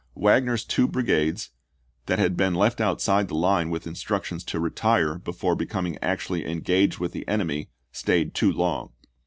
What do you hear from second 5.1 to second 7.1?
before becoming actually engaged